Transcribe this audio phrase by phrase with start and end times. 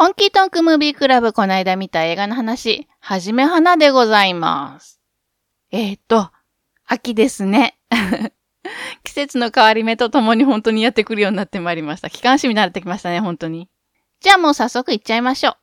[0.00, 5.00] 本気トークムービークラブこの間見た映画の話、はじめはなでございます。
[5.72, 6.30] えー、っと、
[6.86, 7.80] 秋ですね。
[9.02, 12.10] 季節の変わり目とともに本当にやってくるようになってまいりました。
[12.10, 13.68] 機関誌になってきましたね、本当に。
[14.20, 15.56] じゃあもう早速行っちゃいましょ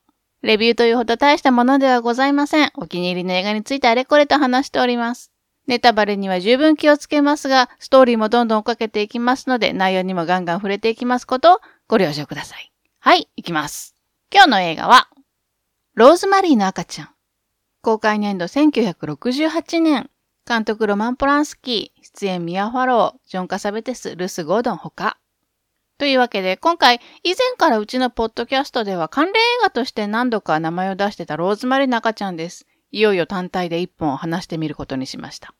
[0.43, 0.47] う。
[0.47, 2.73] レビューというほど大したものではございません。
[2.75, 5.31] お気に入りの映画についてあれこれと話しております。
[5.65, 12.73] ネタバレには十分気をつけますが、ストーリーもどんどん追っかけていきますので、内容にもガンガン触れていきますことをご了承ください。
[12.99, 13.94] はい、行きます。
[14.33, 15.07] 今日の映画は、
[15.93, 17.09] ローズマリーの赤ちゃん。
[17.81, 20.09] 公開年度1968年。
[20.47, 25.17] 監督ロマン・ポランスキー、出演ミア・ファロー、ジョン・カサベテス、ルス・ゴードンほか。
[25.97, 32.67] というわけで、今回、以前からうちのポッドキャストでは関連映画として何度か名前を出してたローズマリーの赤ちゃんです。
[32.91, 35.55] いよいよ単体で一本を話してみることにしました。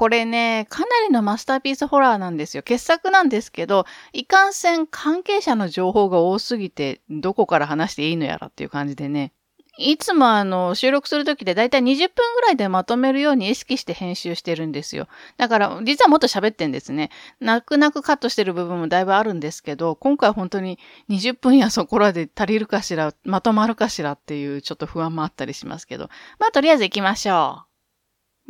[0.00, 2.62] これね、かなりのマスターピースホラーなんですよ。
[2.62, 9.34] 傑作なんですけど、いかんせん関係者の情報が多すぎて、どこから話していいのやらっていう感じでね。
[9.76, 15.06] いつもあの、収録するときでだいたい20分ぐらいでまとめるように意識して編集してるんですよ。
[15.36, 17.10] だから、実はもっと喋ってんですね。
[17.38, 20.78] 泣く泣くカットしてる部分もだいぶあるんですけど、今回本当に
[21.10, 26.08] 20分やそこらで足りるかしら、まとまるかしらっていうちょっと不安もあったりしますけど。
[26.38, 27.69] まあ、とりあえず行きましょう。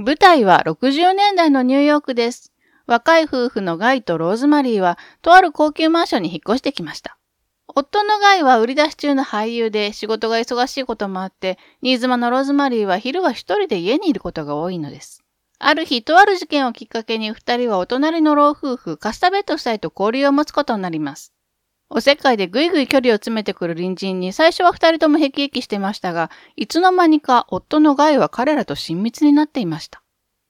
[0.03, 2.55] 舞台は60年代のニューヨークです。
[2.87, 7.19] 若い夫婦のガイとローズマリーは、とある高級マンションに引っ越してきました。
[7.67, 15.23] 夫のガイは売り出し中の俳優で仕事が忙しいこともあって、新妻のローズマリーは昼は一人で家にいることが多いのです。
[15.59, 21.35] ある日、とある事件をきっかけに二人はお隣の老夫婦、カスタベット夫妻と交流を持つことになります。
[21.93, 30.01] おせっかいでぐいぐい距離を詰めてくる隣人に最初は二人とも辟易してましたが、いつの間にか夫のガイは彼らと親密になっていました。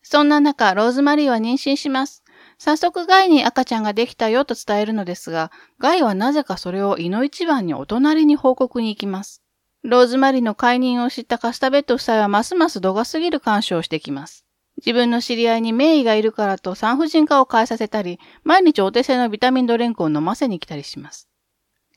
[0.02, 2.22] そんな中、ローズマリーは妊娠します。
[2.58, 9.42] 早速ガイに赤ちゃんができたよと伝えるのですが、ガイはなぜかそれを胃の一番にお隣に報告に行きます。
[9.82, 14.44] ローズマリーの解任を知ったカスタベット夫妻はますます度が過ぎる干渉をしてきます。
[14.76, 21.29] 自分の知り合いに名医がいるからと産婦人科を変えさせたり、毎日お手製のビタミンドレンクを飲ませに来たりします。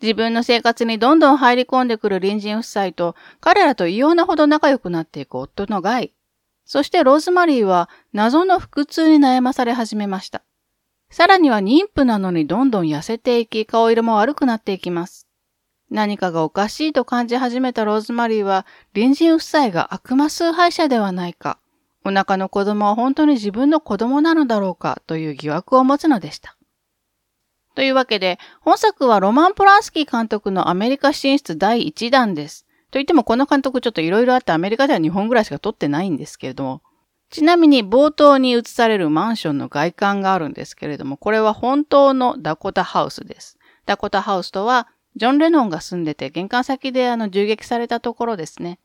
[0.04, 6.14] 自分の生活にどんどん入り込んでくる隣人夫妻と、彼らと異様なほど仲良くなっていく夫のガイ。
[6.66, 10.44] そしてローズマリーは謎の腹痛に悩まされ始めました。
[11.10, 15.26] さらには妊婦なのにどんどん痩せていき、顔色も悪くなっていきます。
[15.90, 21.60] 何かがおかしいと感じ始めたローズマリーは、隣人夫妻が悪魔崇拝者ではないか、
[22.04, 26.58] お腹の子供は本当に自分の子供なのだろうかという疑惑を持つのでした。
[27.76, 32.66] というわけで、本作はロマン・ポランスキー監督のアメリカ進出第1弾です。
[32.92, 36.82] と言ってもこの監督ちょっと色々あってアメリカでは2本ぐらいしか撮ってないんですけれども、
[37.32, 43.58] ちなみに冒頭に映されるマンションの外観があるんですけれども、これは本当のダコタハウスです。
[43.88, 48.80] ダコタハウスとは、ジョン・レノンが住んでて玄関先であの銃撃されたところですね。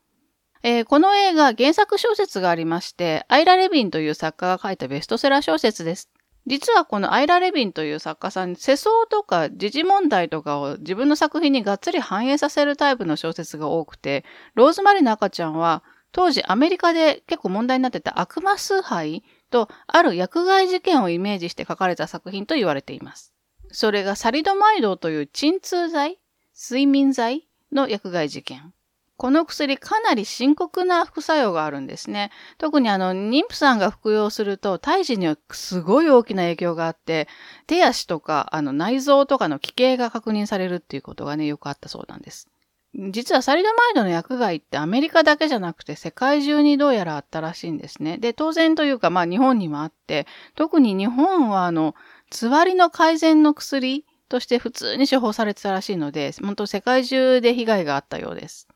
[0.61, 6.09] えー、この映画原作小説がありまして、アイラ・レビンという作家が書いたベストセラー小説です。
[6.47, 23.33] 実はこのアイラ・レビンという作家さん、世相とか時事問題とかを自分の作品にがっつり反映させるタイプの小説が多くて、ローズマリーの赤ちゃんは当時アメリカで結構問題になってた悪魔崇拝とある薬害事件をイメージして書かれた作品と言われています。
[23.71, 26.17] それがサリドマイドという鎮痛剤
[26.59, 28.73] 睡眠剤の薬害事件。
[29.19, 32.31] この薬かなり深刻な副作用があるんですね。
[32.57, 37.27] 特にあの、妊婦さんが服用すると胎児にはすごい大きな影響があって、
[37.67, 42.47] 手足とかあの内臓とかの奇形が確認されるっていうことがね、よくあったそうなんです。
[43.11, 48.19] 実はサリドマイドの薬害ってアメリカだけじゃなくて世界中にどうやらあったらしいんですね。
[48.19, 51.93] で、当然というかまあ日本にもあって、特に日本はあの、
[52.29, 58.68] つわりの改善の薬として普通に処方されてたらしいので、本当世界中で被害があったようです。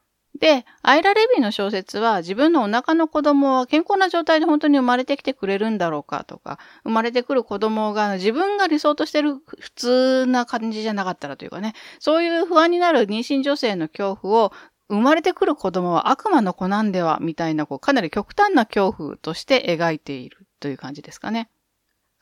[0.44, 14.52] で、アイラ・レビンの小説は自分のお腹の子供は健康な状態で本当に生まれてきてくれるんだろうかとか、生まれてくる子供が自分が理想としてる普通な感じじゃなかったらというかね、そういう不安になる妊娠女性の恐怖を
[14.90, 21.50] 生まれてくる子供は悪魔の子なんではみたいなこうかなり極端な恐怖として描いているという感じですかね。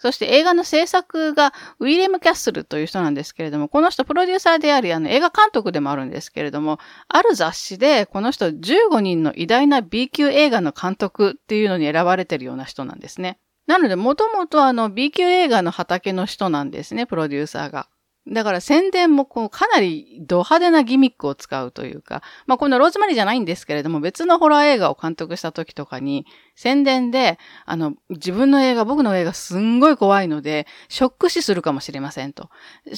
[0.01, 13.38] そして映画の制作がウィリアム・キャッスルという人なんですけれども、この人プロデューサーであり、あの映画監督でもあるんですけれども、ある雑誌でこの人15人の偉大な B 級映画の監督っていうのに選ばれてるような人なんですね。
[13.68, 17.88] なので、もともとあの B 級映画の畑の人なんですね、プロデューサーが。
[18.28, 26.26] だから宣伝もこうかなりド派手なギミックを使うというか、まあこのローズマリーじゃないんですけれども別のホラー映画を監督した時とかに
[26.56, 32.50] 宣伝で、あの、自分の映画、僕の映画すんごい怖いので、ショック死するかもしれませんと。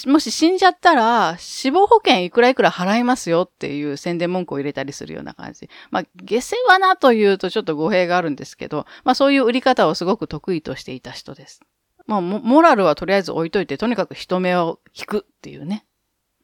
[0.08, 5.70] もし死んじゃったら死亡保険いくらいくら払いますよっていう宣伝文句を入れたりするような感じ。
[5.92, 11.62] まあ下世話なというとちょっと語弊があるんですけど、まあそういう売り方をすごく得意としていた人です。
[12.06, 15.86] まあ、モラルはとりあえず置いといて、とにかく人目を引くっていうね。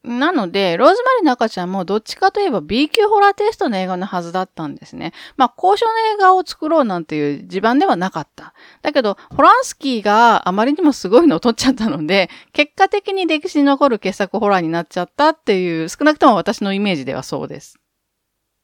[0.02, 5.12] なので、ローズマリーの赤ちゃんもどっちかといえば B 級ホラーテストの映画のはずだったんですね。
[5.36, 8.54] まあ、交渉の映画を作ろうなんていう地盤ではなかった。
[8.80, 17.78] だけど、ホランスキーがあまりにもすごいのを撮っちゃったので、結果的に歴史に残る傑作ホラーになっちゃったっていう、少なくとも私のイメージではそうです。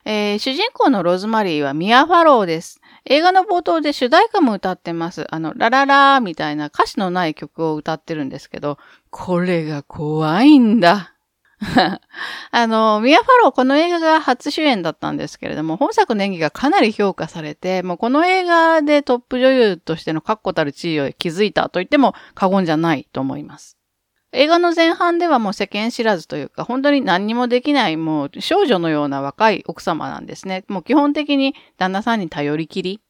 [0.06, 2.80] えー、主人公のローズマリーはミア・ファローです。
[3.08, 5.26] 映画の冒頭で主題歌も歌ってます。
[5.32, 8.78] あの、ラララーみたいな歌詞のない曲を歌ってるんですけど、
[9.10, 11.12] これが怖いんだ。
[12.50, 23.75] あの、ミア・ファローこの映画が初主演だったんですけれども、本作の演技がかなり評価されて、もうこの映画でトップ女優としての確固たる地位を築いたと言っても過言じゃないと思います。
[24.36, 30.64] 映画の前半ではもう世間知らずというか、本当に何にもできないもう少女のような若い奥様なんですね。
[30.68, 33.00] もう基本的に旦那さんに頼りきり。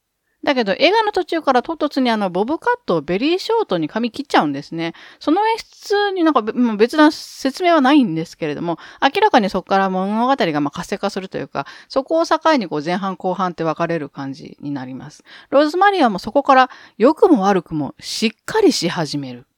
[0.45, 4.93] だけど映画の途中から唐突にあのボブカットをベリーショートに髪切っちゃうんですね。
[5.19, 15.25] その演出になんか別な説明はないんですけれども、明らかにそこから物語がま活性化するというか、そこを境にこう前半後半って分かれる感じになります。
[15.51, 19.49] ローズマリアもそこから良くも悪くもしっかりし始める。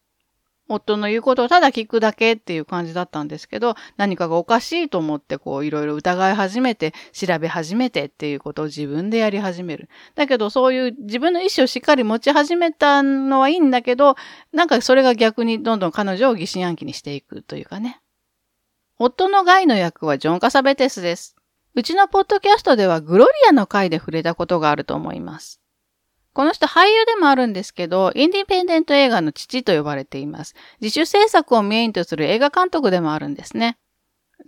[0.69, 9.89] 夫の言うことをただ聞くだけっていう感じだったんですけど、何かがおかしいと思ってこういろいろ疑い始めて、調べ始めてっていうことを自分でやり始める。
[10.15, 14.17] だけどそういう自分の意思をしっかり持ち始めたのはいいんだけど、
[14.53, 18.01] なんかそれが逆にどんどん彼女を疑心暗鬼にしていくというかね。
[18.99, 21.37] 夫のガイの役はジョン・カサベテスです。
[21.75, 25.61] うちのポッドキャストではグロリアの回で触れたことがあると思います。
[26.33, 30.55] この人俳優でもあるんですけど、インディペンデント映画の父と呼ばれています。
[30.81, 33.79] 自主制作をメインとする映画監督でもあるんですね。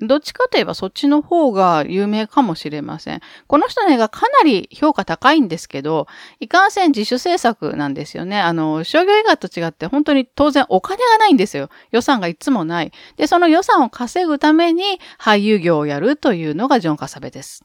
[0.00, 3.20] どっちかといえばそっちの方が有名かもしれません。
[3.46, 6.06] この人の映画かなり評価高いんですけど、
[6.38, 8.40] いかんせん自主制作なんですよね。
[8.40, 11.68] あの、商業映画と違って本当に当然お金がないんですよ。
[11.90, 12.92] 予算がいつもない。
[13.16, 17.64] で、その予算を稼ぐために俳優業をやるというのがジョン・カサベです。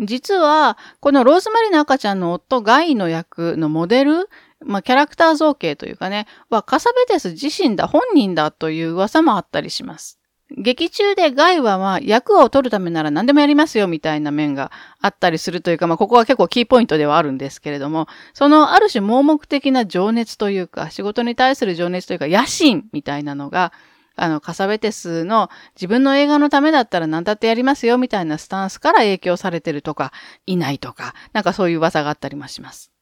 [0.00, 4.28] 実は、このローズマリーの赤ちゃんの夫ガイの役のモデル、
[4.64, 10.20] まあ、キャラクター造形というかね、はカサベテス自身だ、本人だという噂もあったりします。
[10.56, 23.72] 劇中でガイはまあ役を取るためなら何でもやりますよみたいな面があったりするというか、まあここは結構キーポイントではあるんですけれども、そのある種盲目的な情熱というか、仕事に対する情熱というか野心みたいなのが、
[24.20, 30.12] あの、カサベテスの自分の映画のためだったら何だってやりますよみたいなスタンスから影響されてるとか、
[30.46, 32.92] いないとか、なんかそういう噂があったりもします。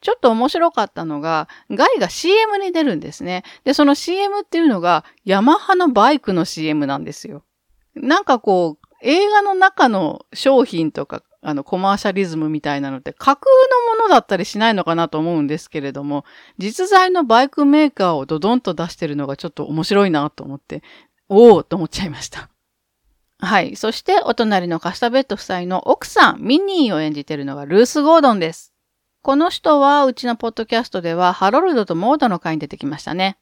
[0.00, 3.44] ちょっと面白かったのが、ガイが CM に出るんですね。
[3.64, 7.44] で、その CM っていうのが、ヤマハのバイクの CM なんですよ。
[7.94, 13.50] なんかこう、映画の中の商品とかあの、コマーシャリズムみたいなのって架空
[13.96, 16.24] のものだったりしないのかなと思うんですけれども、
[16.56, 20.82] 実在のバイクメーカーをドドンと出してるのがちょっと面白いなと思って、
[21.28, 22.48] おおと思っちゃいました。
[23.40, 23.74] はい。
[23.74, 28.72] そして、お隣のカスタベット夫妻の奥さん、ミニーを演じてるのがルース・ゴードンです。
[29.20, 33.36] この人は、うちのポッドキャストでは、ハロルドとモードの回に出てきましたね。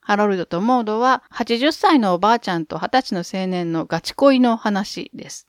[0.00, 5.46] ハロルドとモードは、80歳のおばあちゃんと20歳の青年のガチ恋の話です。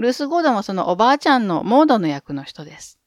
[0.00, 2.98] ルース・ゴードンはそのおばあちゃんのモードの役の人です。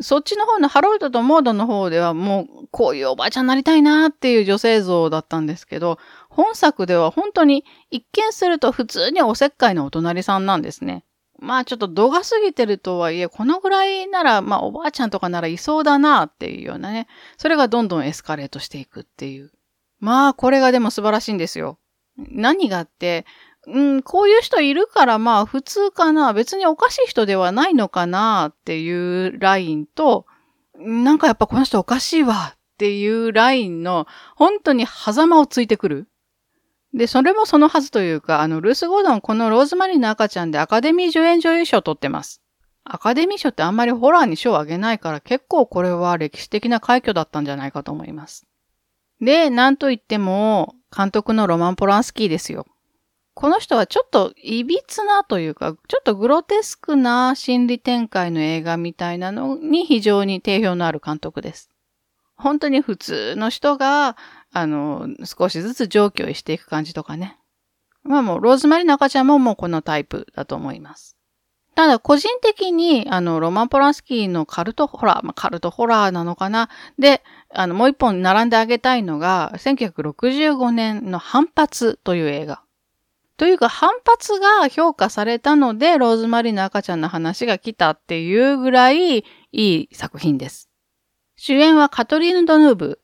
[0.00, 5.98] そっちの方のハロルドとモードの方ではもうこういうおばあちゃんになりたいなっていう女性像だったんですけど、
[6.30, 11.04] 本作では本当に一見すると普通におせっかいのお隣さんなんですね。
[11.38, 17.06] まあちょっと度が過ぎてるとはいえ、このぐらいなら、まあおばあちゃんとかならいそうだなっていうようなね。
[17.36, 19.52] それがどんどんエスカレートしていくっていう。
[20.00, 21.78] まあこれがでも素晴らしいんですよ。
[22.16, 23.26] 何があって、
[23.66, 26.32] うん、こういう人いるからまあ普通かな。
[26.32, 30.26] 別におかしい人ではないのかなっていうラインと、
[30.78, 36.08] なんかやっぱこの人おかしいわっていうラインの本当に狭間をついてくる。
[36.94, 42.42] で、それもそのはずというか、あの、ルース・ゴードンこのローズマリーの赤ちゃんでアカデミー助演女優賞を取ってます。
[42.84, 48.46] アカデミー賞ってあんまりホラーに賞をあげないから結構これは歴史的な快挙だったんじゃないかと思います。
[49.20, 52.66] で、なんといっても、監督のロマン・ポランスキーですよ。
[53.42, 61.68] この人はちょっといびつなというか、ちょっとグロテスクな心理展開の映画みたいなのに非常に定評のある監督です。
[62.36, 64.16] 本当に普通の人が、
[64.52, 67.36] あの、少しずつ上居していく感じとかね。
[68.04, 71.16] まあもう、ローズマリーの赤ちゃんももうこのタイプだと思います。
[71.74, 82.62] ただ、個人的に、あの、ロマン・ポランスキーのカルトホラー、まあ、カルトホラーなのかなで、あの、もう一本並んであげたいのが、1965年の反発という映画。
[83.42, 90.70] というか、反発が評価されたので、ローズマリーの赤ちゃんの話が来たっていうぐらいいい作品です。
[91.34, 93.00] 主演はカトリーヌ・ドヌーブ。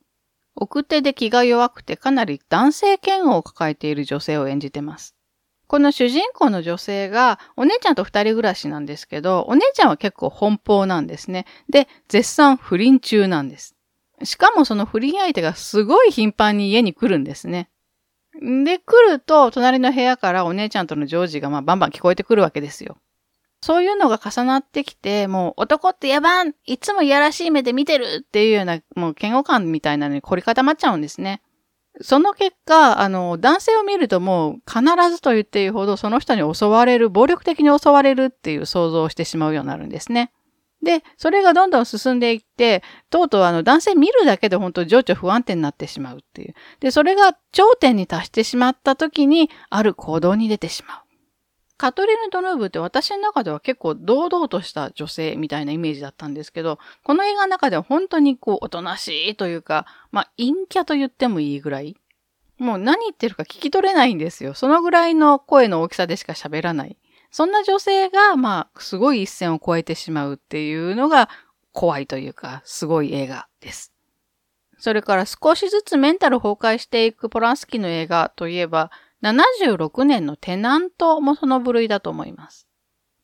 [0.54, 5.16] 奥手で気が弱くてかなり男性嫌悪を抱えている女性を演じてます。
[5.66, 11.46] この主人公の女性がお姉ちゃんと二人暮らしなんですけど、お姉ちゃんは結構奔放なんですね。
[11.68, 13.74] で、絶賛不倫中なんです。
[14.22, 17.70] しかもその不倫相手がすごい頻繁に家に来るんですね。
[18.40, 22.98] で、来ると、隣の部屋からお姉ちゃんとのジョージがまあバンバン聞こえてくるわけですよ。
[23.60, 31.42] そういうのが重なってきて、もう男って野蛮いつもいやらしい目で見てるっていうような、もう嫌悪感みたいなのに凝り固まっちゃうんですね。
[32.00, 40.30] その結果、あの、男性を見るともう必ずと言っていいほどその人に襲われる、暴力的に襲われるっていう想像をしてしまうようになるんですね。
[40.88, 46.54] で、それがどんどん進んでいって、とうとうあの男性見るだけで本当情緒不安定になってしまうっていう。
[46.80, 50.98] で、それが頂点に達してしまった時に、ある行動に出てしまう。
[51.76, 61.96] カトリーヌ・ドヌーブって私の中では結構堂々とした女性みたいなイメージだったんですけど、この映画の中では本当にこう、おとなしいというか、まあ、陰キャと言ってもいいぐらい。
[62.56, 64.54] もう何言ってるか聞き取れないんですよ。
[64.54, 66.96] そのぐらいの声の大きさでしか喋らない。
[67.30, 71.28] そんな女性が、まあ、すごい一線を越えてしまうっていうのが
[71.72, 73.92] 怖いというか、すごい映画です。
[74.78, 78.90] それから少しずつメンタル崩壊していくポランスキーの映画といえば、
[79.22, 82.68] 76年のテナントもその部類だと思います。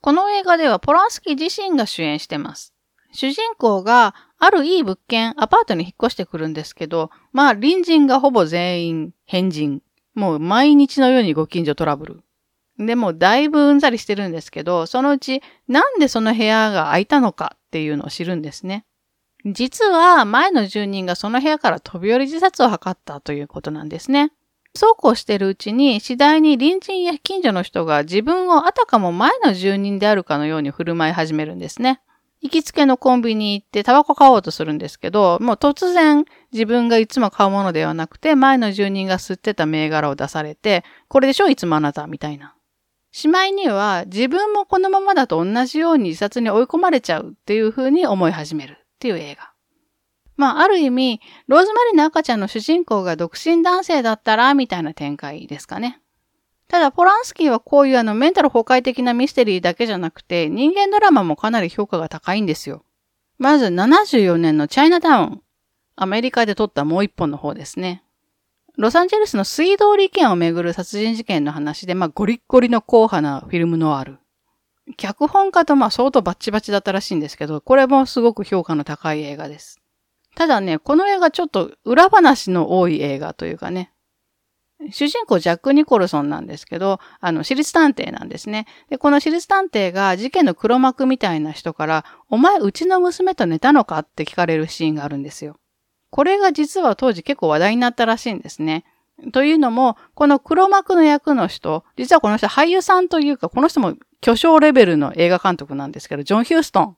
[0.01, 2.75] この映画ではポランスキー自身が主演してます。
[3.13, 9.81] 主人公があるいい物件、アパートに引っ越してくるんですけど、まあ隣人がほぼ全員変人。
[10.15, 12.24] もう毎日のようにご近所トラブル。
[12.79, 18.85] でもだいぶうんざりしてるんですけど、そのうちなんでその部屋が空いたのかっていうのを知るんですね。
[19.47, 24.33] 実は前の住人がその部屋から飛び降り自殺を図ったということなんですね。
[24.75, 32.01] そうこうしてるうちに次第に隣人や近所の人が自分をあたかも前の住人であるかのように振る舞い始めるんですね。
[32.41, 42.55] 行きつけのコンビニ行ってタバコ買おうとするんですけど、もう突然自分がいつも買うものではなくて前の住人が吸ってた銘柄を出されて、これでしょいつもあなたみたいな。
[43.17, 49.53] しまいには自分もこのままだと同じように自殺に追い込まれちゃうっていう風に思い始めるっていう映画。
[50.37, 56.01] まあ、ある意味、ローズマリーの赤ちゃんの主人公が独身男性だったら、みたいな展開ですかね。
[56.67, 62.85] ただ、ポランスキーはこういうあの、メンタル崩壊的なミステリーだけじゃなくて、人間ドラマもかなり評価が高いんですよ。
[63.39, 65.43] まず、74年のチャイナタウン。
[65.95, 68.03] アメリカで撮ったもう一本の方ですね。
[68.77, 74.19] ロサンゼルスの水道利権をめぐる殺人事件の話で、まあ、ゴリッゴリの硬派なフィルムノアル。
[74.97, 79.81] 脚本家とまあ相当バッチバチだったらしいんですけど、これもすごく評価の高い映画です。
[80.35, 83.93] ただね、この映画ちょっと裏話の多い映画というかね、
[84.91, 88.67] 主人公ジャック・ニコルソンなんですけど、あの、私立探偵なんですね。
[88.91, 95.57] で、この私立探偵が事件の黒幕みたいな人から、お前うちの娘と寝たのかって聞かれるシーンがあるんですよ。
[96.15, 98.85] これが実は当時結構話題になったらしいんですね。
[99.33, 106.97] というのも、この黒幕の役の人、実はこの人俳優さんというか、この人も巨匠レベルの映画監督なんですけど、ジョン・ヒューストン。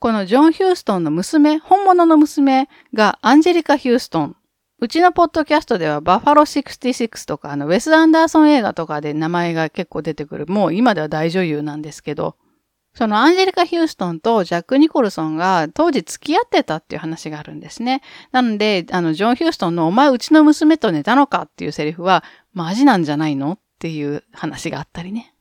[0.00, 4.36] このジョン・ヒューストンの娘、本物の娘がアンジェリカ・ヒューストン。
[4.80, 10.46] うちのポッドキャストではバッファロー66とか、あの、ウェス・アンダーソン映画とかで名前が結構出てくる。
[10.48, 12.34] もう今では大女優なんですけど、
[12.96, 18.00] そのアンジェリカ・ヒューストンとジャック・ニコルソンが当時付き合ってたっていう話があるんですね。
[18.32, 21.42] なので、あの、ジョン・ヒューストンのお前うちの娘と寝たのか？
[21.42, 22.24] っていうセリフは、
[22.54, 23.52] マジなんじゃないの？
[23.52, 25.34] っていう話があったりね。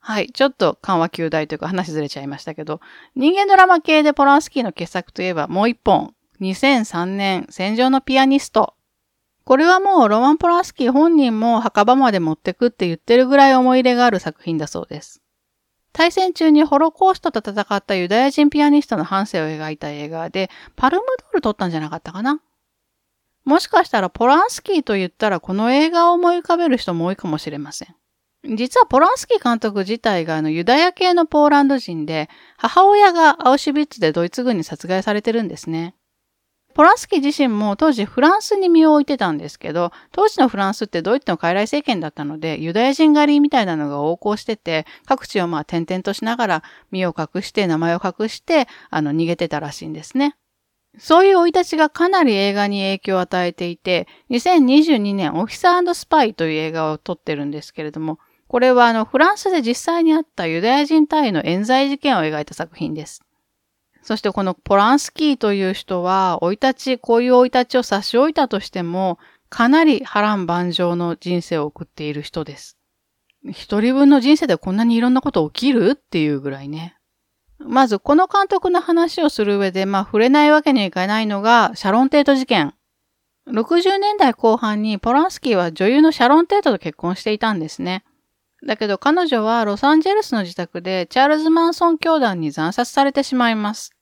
[0.00, 0.30] はい。
[0.32, 2.80] ちょっと緩和球大というか話ずれちゃいましたけど、
[3.14, 6.14] 人間ドラマ系でポランスキーの傑作といえばもう一本。
[6.40, 8.74] 2003年、戦場のピアニスト。
[9.44, 15.20] これはもうロマン・ポランスキー本人も墓場まで持ってくって言ってるぐらい思い入れがある作品だそうです。
[15.94, 22.40] 対戦中にホロコーストと戦ったユダヤ人ピアニストの半生を描いた映画で、パルムドール撮ったんじゃなかったかな？
[23.44, 27.94] もしかしたらポランスキーと言ったらこの映画を思い浮かべる人も多いかもしれません。
[28.56, 35.94] 実はポランスキー監督自体があのユダヤ系のポーランド人で、母親がアウシュビッツでドイツ軍に殺害されてるんですね。
[36.74, 50.36] ポランスキー自身も当時フランスに身を置いてたんですけど、当時のフランスってドイツの傀儡政権だったので、ユダヤ人狩りみたいなのが横行してて、各地をまあ転々としながら身を隠して名前を隠して、あの逃げてたらしいんですね。
[50.98, 63.22] そういう生い立ちがかなり映画に影響を与えていて、2022年オフィサースパイという映画を撮ってるんですけれども、これはあのフランスで実際にあったユダヤ人隊の冤罪事件を描いた作品です。
[64.04, 69.18] そしてこのポランスキーという人は、生い立ち、こういう生い立ちを差し置いたとしても、
[69.48, 72.76] かなり波乱万丈の人生を送っている人です。
[73.50, 76.96] 一人分の人生でこんなにいろんなこと起きるっていうぐらいね。
[77.58, 82.74] まず、この監督の話をする上で、まあ、触れないわけにはいかないのが、シャロンテート事件。
[83.48, 88.04] 60年代後半にポランスキーは女優のシャロンテートと結婚していたんですね。
[88.64, 93.92] だけど彼女はロサンゼルスの自宅でチャールズ・マンソン教団に惨殺されてしまいます。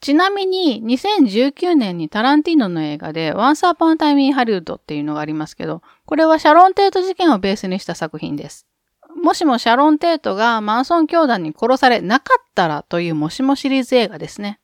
[0.00, 8.66] ちなみに2019年にタランティーノの映画で Once Upon a Time in Hollywood っていうのがありますけど、これはシャロンテート事件をベースにした作品です。
[9.14, 14.58] もしもシャロン・テートがマンソン教団に殺されなかったらというもしもシリーズ映画ですね。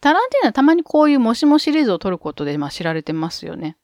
[0.00, 3.76] タランティーノはたまにこういうもしもシリーズを撮ることでまあ知られてますよね。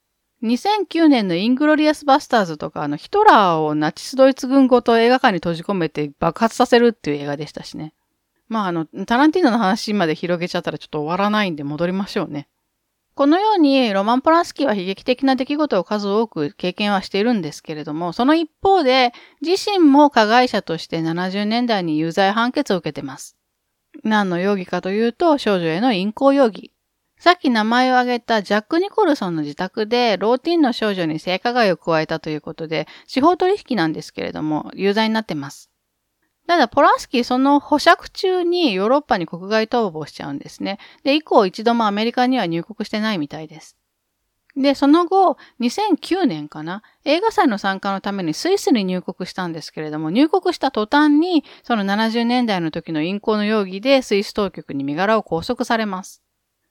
[0.42, 7.92] 2009年のイングロリアス・バスターズとか、あの、ヒトラーをナチスドイツ軍ごと映画館に閉じ込めて爆発させるっていう映画でしたしね。
[8.48, 12.48] まあ、あの、タランティーノの話まで広げちゃったらちょっと終わらないんで戻りましょうね。
[13.14, 23.36] このように、ロマン・ポランスキーは悲劇的な出来事を数多く経験はしているんですけれども、その一方で、自身も加害者として70年代に有罪判決を受けてます。
[24.04, 26.70] 何の容疑かというと、少女への淫行容疑。
[27.18, 35.70] さっき名前を挙げたジャック・ニコルソンの自宅でローティンの少女に性加害を加えたということで、司法取引なんですけれども、有罪になってます。
[36.46, 40.78] ただ、ポランスキーその保釈中にヨーロッパに国外逃亡しちゃうんですね。
[41.02, 43.76] で、以降一度もアメリカには入国してないみたいです。
[44.56, 56.22] で、その後、2009年かな、映画祭の参加のためにスイスに入国したんですけれども、入国した途端に、その70年代の時の淫行の容疑でスイス当局に身柄を拘束されます。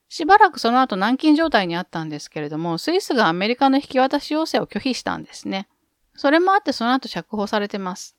[0.08, 5.68] しばらくその後軟禁状態にあったんですけれども、スイスがアメリカの引き渡し要請を拒否したんですね。
[6.16, 8.18] それもあってその後釈放されてます。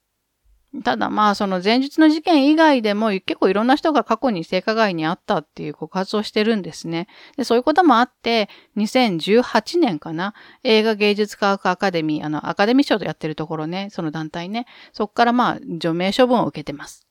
[0.84, 7.08] ただまあその前述の事件以外でも結構いろんな人が過去に性加害にあったっていう告発をしてるんですね。
[7.38, 17.08] で、そういうこともあって、2018年かな、映画芸術科学アカデミー、あの、アカデミー賞とやってるところね、その団体ね、そこからまあ除名処分を受けてます。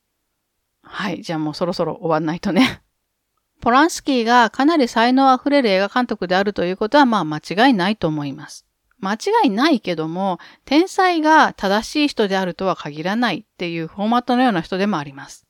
[0.83, 2.83] はい、じゃあもうそろそろ終わんないとね。
[3.61, 8.67] ポランスキーがかなり才能あふれる映画監督であるということはまあ間違いないと思います。
[9.01, 15.47] 間違いないけども、天才が正しい人であるとは限らないっていうフォーマットのような人でもあります。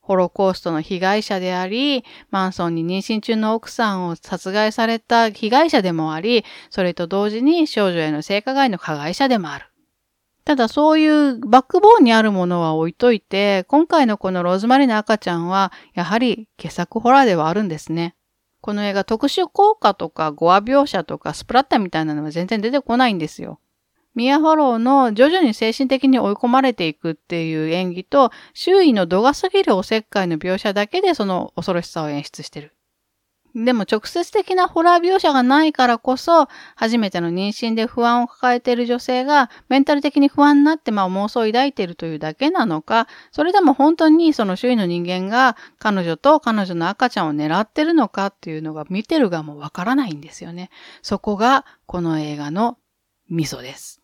[0.00, 9.71] ホロコーストの被害者であり、マンソンに妊娠中の奥さんを殺害された被害者でもあり、それと同時に少女への性加害の加害者でもある。
[10.44, 18.16] ただそういうバックボーンにあるものは置いといて、今回のこのローズマリーの赤ちゃんは、やはり傑作ホラーではあるんですね。
[18.60, 23.60] この映画特殊効果とかゴア描写とかスプラッタみたいなのは全然出てこないんですよ。
[24.14, 32.74] ミア・フォローの徐々に精神的に追い込まれていくっていう演技と周囲の度が過ぎるおせっかいの描写だけでその恐ろしさを演出してる。
[33.54, 50.70] でも直接的なホラー描写がないからこそ、初めての妊娠で不安を抱えている女性が、メンタル的に不安になってまあ妄想を抱いているというだけなのか、それでも本当にその周囲の人間が彼女と彼女の赤ちゃんを狙ってるのかっていうのが見てる側もわからないんですよね。
[51.02, 52.78] そこがこの映画の
[53.28, 54.00] ミソです。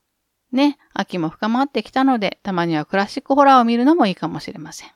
[0.52, 4.90] ね、秋も深まってきたので、たまにはクラシックホラーを見るのもいいかもしれません。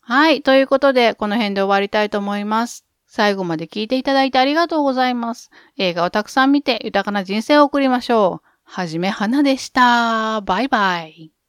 [0.00, 0.42] はい。
[0.42, 2.89] ということで、この辺で終わりたいと思います。
[3.10, 5.50] 最後まで聞いていただいてありがとうございます。
[5.76, 8.48] 映画をたくさん見て豊かな人生を送りましょう。
[8.62, 10.40] はじめはなでした。
[10.42, 11.39] バイバイ。